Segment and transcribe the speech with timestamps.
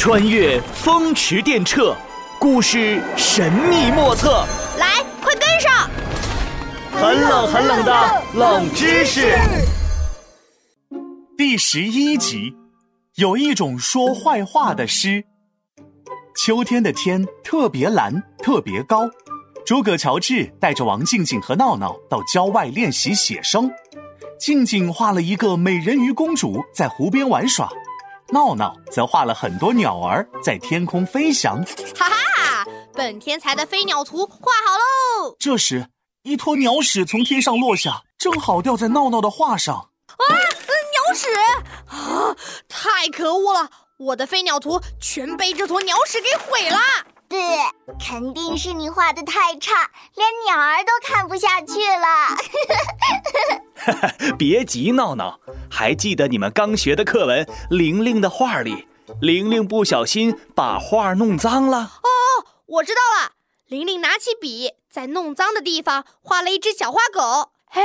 [0.00, 1.94] 穿越风驰电掣，
[2.38, 4.46] 故事神秘莫测。
[4.78, 5.90] 来，快跟上！
[6.90, 9.36] 很冷很冷的冷知识。
[11.36, 12.54] 第十一集，
[13.16, 15.22] 有一种说坏话的诗。
[16.34, 19.06] 秋天的天特别蓝，特别高。
[19.66, 23.70] 诸葛乔治带着王静静和闹闹到郊外练习写生。
[24.40, 27.68] 静静画了一个美人鱼公主在湖边玩耍，
[28.32, 31.64] 闹闹则画了很多鸟儿在天空飞翔。
[31.96, 35.36] 哈哈，本天才的飞鸟图画好喽！
[35.38, 35.88] 这时，
[36.22, 39.74] 一坨鸟屎从天上落下，正好掉在闹闹的画上。
[39.74, 41.28] 啊，鸟屎！
[41.88, 42.36] 啊，
[42.68, 43.70] 太可恶了！
[43.98, 46.78] 我的飞鸟图全被这坨鸟屎给毁了。
[47.28, 47.58] 对，
[47.98, 52.36] 肯定是你画的太差，连鸟儿都看不下去了。
[54.38, 58.86] 别急，闹闹，还记得你们刚学的课文《玲玲的画》里，
[59.20, 61.78] 玲玲不小心把画弄脏了。
[62.02, 62.08] 哦，
[62.66, 63.32] 我知道了，
[63.68, 67.50] 玲玲拿起笔在弄脏的地方画了一只小花狗。
[67.72, 67.82] 哎，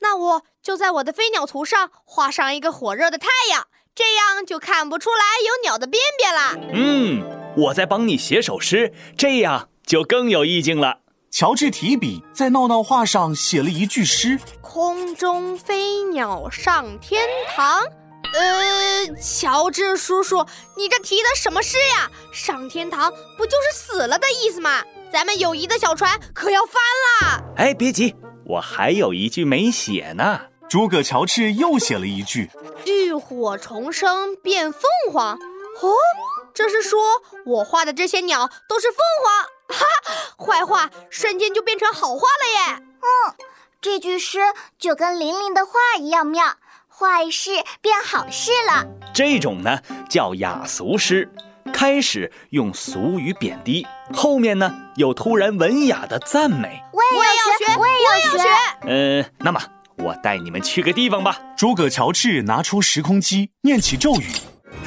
[0.00, 6.56] 那我就在我的飞鸟图上画上一个火热的太阳，这样就看不出来有鸟的便便了。
[6.72, 7.38] 嗯。
[7.56, 11.00] 我在帮你写首诗，这样就更有意境了。
[11.38, 17.80] 乔治提笔在闹闹画上写了一句诗：“空中飞鸟上天堂。”
[18.34, 20.44] 呃，乔治叔叔，
[20.76, 22.10] 你这提的什么诗呀？
[22.32, 24.82] 上天堂不就是死了的意思吗？
[25.12, 26.74] 咱们友谊的小船可要翻
[27.30, 27.40] 啦！
[27.56, 30.40] 哎，别急，我还有一句没写呢。
[30.68, 32.50] 诸葛乔治又写了一句
[32.84, 35.34] ：“浴火重生变凤凰。”
[35.82, 35.94] 哦。
[36.52, 36.98] 这是说
[37.46, 39.84] 我画的这些鸟都是凤凰，哈，
[40.42, 42.82] 坏话瞬间就变成好话了耶！
[43.00, 43.34] 嗯，
[43.80, 44.38] 这句诗
[44.78, 46.56] 就跟玲玲的话一样妙，
[46.88, 48.86] 坏事变好事了。
[49.14, 51.30] 这种呢叫雅俗诗，
[51.72, 56.82] 开始用俗语贬低，后面呢又突然文雅的赞美。
[56.92, 58.48] 我也要学，我也要学。
[58.88, 59.60] 嗯，那么
[59.98, 61.38] 我带你们去个地方吧。
[61.56, 64.26] 诸葛乔治拿出时空机，念起咒语。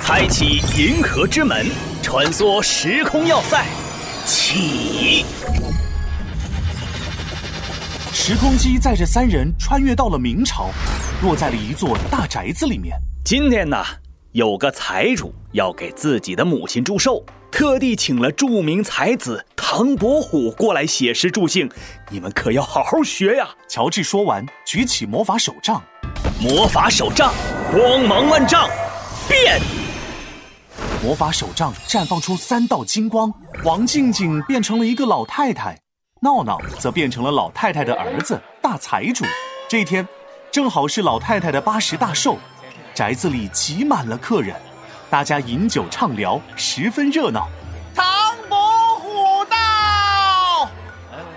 [0.02, 1.68] 开启银河之门，
[2.02, 3.66] 穿梭时空要塞，
[4.26, 5.26] 起！
[8.14, 10.70] 时空机载着三人穿越到了明朝，
[11.24, 12.96] 落在了一座大宅子里面。
[13.26, 13.84] 今天呢，
[14.32, 21.70] 有个财主要给自己的母亲祝寿，特地请了著名才子唐伯虎过来写诗助兴。
[22.10, 23.50] 你们可要好好学呀！
[23.68, 25.82] 乔治说完，举起魔法手杖，
[26.40, 27.34] 魔法手杖
[27.72, 28.70] 光芒万丈，
[29.28, 29.60] 变！
[31.04, 35.76] 魔法手杖绽放出三道金光，王静静变成了一个老太太，
[36.22, 39.26] 闹闹则变成了老太太的儿子大财主。
[39.68, 40.08] 这天，
[40.52, 42.38] 正好是老太太的八十大寿，
[42.94, 44.56] 宅子里挤满了客人，
[45.10, 47.48] 大家饮酒畅聊，十分热闹。
[47.96, 48.06] 唐
[48.48, 48.60] 伯
[49.00, 50.70] 虎到！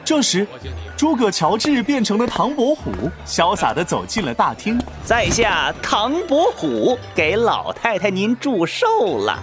[0.04, 0.46] 这时，
[0.94, 2.92] 诸葛乔治变成了唐伯虎，
[3.26, 4.78] 潇洒地走进了大厅。
[5.06, 9.42] 在下唐伯虎，给老太太您祝寿了。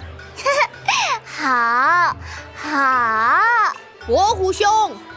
[1.42, 2.16] 好，
[2.54, 3.72] 好，
[4.06, 4.68] 伯虎兄，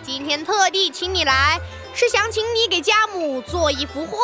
[0.01, 1.59] 今天特地请你来，
[1.93, 4.17] 是想请你给家母做一幅画。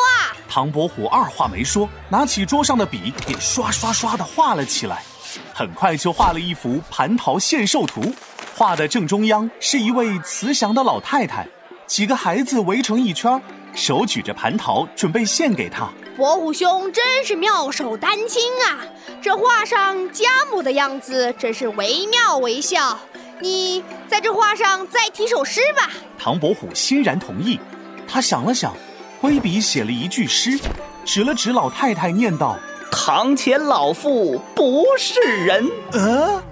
[0.48, 5.04] 唐伯虎二话没说，拿起桌上的笔，便刷刷刷地画了起来，
[5.54, 8.12] 很快就画了一幅蟠桃献寿图。
[8.56, 11.46] 画的正中央是一位慈祥的老太太，
[11.86, 13.40] 几个孩子围成一圈，
[13.74, 15.88] 手举着蟠桃，准备献给他。
[16.16, 18.78] 伯虎兄真是妙手丹青啊！
[19.22, 22.98] 这画上家母的样子真是惟妙惟肖。
[23.40, 25.90] 你在这画上再题首诗吧。
[26.18, 27.58] 唐伯虎欣然同意。
[28.06, 28.74] 他想了想，
[29.20, 30.58] 挥笔写了一句诗，
[31.04, 32.58] 指了指老太太，念道
[32.92, 36.42] ：“堂前老妇不是人。”呃，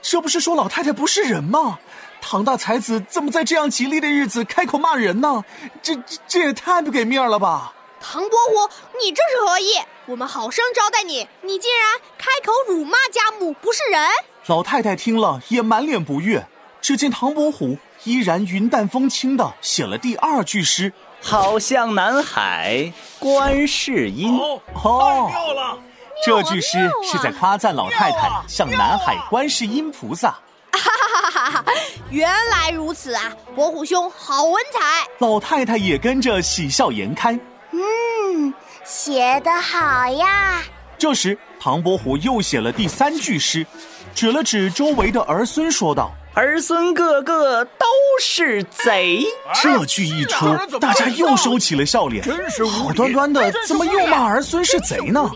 [0.00, 1.78] 这不是说老太太不是人吗？
[2.20, 5.42] 唐大才子怎么在这样吉利的日子开口骂人呢？
[5.82, 7.72] 这这这也太不给面了吧！
[8.00, 8.70] 唐伯虎，
[9.02, 9.74] 你这是何意？
[10.06, 14.00] 我们好生招待你，你竟然开口辱骂家母，不是人！
[14.46, 16.46] 老太太听了也满脸不悦。
[16.80, 25.78] 只见唐伯虎依然云淡风轻的写了第二句诗：“好像南海观世音。”哦，太妙了！
[26.24, 30.38] 这句诗是在夸赞老太太像南海观世音菩萨。
[30.72, 31.64] 哈哈哈哈哈！
[32.10, 35.08] 原来如此啊，伯虎兄好文采。
[35.20, 37.38] 老太太也跟着喜笑颜开。
[37.70, 38.52] 嗯，
[38.84, 40.60] 写得好呀！
[40.98, 43.64] 这时，唐伯虎又写了第三句诗，
[44.12, 47.86] 指了指周围的儿孙，说道：“儿孙个个都
[48.20, 49.24] 是贼。”
[49.62, 50.46] 这句一出，
[50.80, 52.24] 大家又收起了笑脸。
[52.24, 55.30] 真是好端端的，怎么又骂儿孙是贼呢？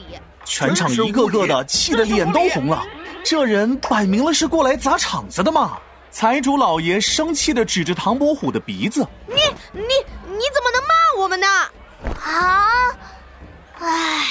[0.44, 2.84] 全场一个个的气得脸都红了。
[3.24, 5.78] 这人摆明了是过来砸场子的嘛！
[6.14, 9.34] 财主老爷生气地指着唐伯虎的鼻子：“你
[9.72, 11.46] 你你怎么能骂我们呢？
[12.22, 12.96] 啊！
[13.80, 14.22] 唉，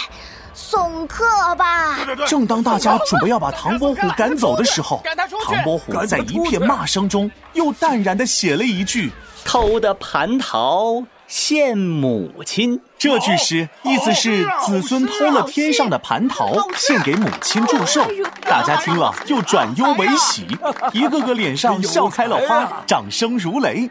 [0.54, 1.26] 送客
[1.58, 5.04] 吧！”正当大家准备要把唐伯虎赶走的时候，
[5.44, 9.12] 唐伯虎在一片骂声中又淡然地写了一句
[9.44, 11.04] ：“偷的蟠桃。”
[11.36, 18.06] 献母亲这句诗意思是子孙偷了天上的蟠桃，献给母亲祝寿。
[18.42, 20.46] 大家听了又转忧为喜，
[20.94, 23.90] 一个个脸上笑开了花，掌声如雷。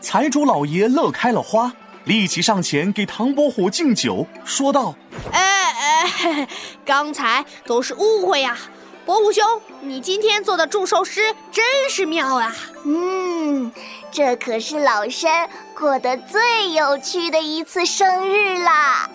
[0.00, 1.70] 财主老爷乐开了花，
[2.04, 4.94] 立即上前给唐伯虎敬酒，说道
[5.30, 6.48] ：“哎哎，
[6.86, 8.56] 刚才都是误会呀。”
[9.08, 9.42] 伯虎兄，
[9.80, 12.54] 你今天做的祝寿诗真是妙啊！
[12.84, 13.72] 嗯，
[14.12, 19.08] 这可是老身过得最有趣的一次生日啦！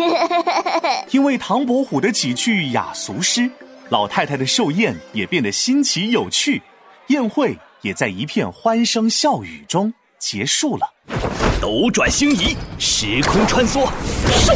[1.08, 3.50] 因为唐伯虎的几句雅俗诗，
[3.88, 6.60] 老太太的寿宴也变得新奇有趣，
[7.06, 10.86] 宴会也在一片欢声笑语中结束了。
[11.62, 13.86] 斗转星移，时空穿梭，
[14.44, 14.54] 寿！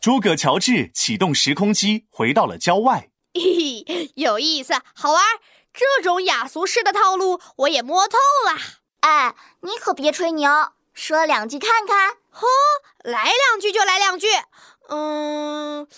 [0.00, 3.09] 诸葛乔治启动时空机，回到了郊外。
[4.20, 5.22] 有意思，好玩。
[5.72, 8.60] 这种雅俗诗的套路我也摸透了。
[9.00, 10.50] 哎，你可别吹牛，
[10.92, 12.10] 说两句看看。
[12.30, 12.46] 呵，
[13.02, 14.26] 来两句就来两句。
[14.90, 15.88] 嗯，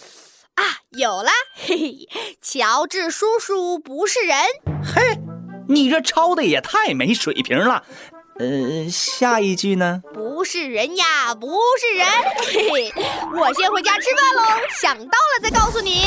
[0.55, 1.31] 啊，有了。
[1.55, 4.39] 嘿嘿，乔治叔叔不是人。
[4.85, 5.19] 嘿，
[5.69, 7.83] 你这抄的也太没水平了。
[8.39, 10.01] 呃，下一句呢？
[10.15, 12.07] 不是人呀，不是人。
[12.39, 12.93] 嘿嘿，
[13.37, 14.63] 我先回家吃饭喽。
[14.81, 16.07] 想到了再告诉你。